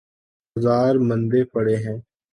بازار 0.55 0.93
مندے 1.07 1.41
پڑے 1.53 1.75
ہیں۔ 1.83 1.97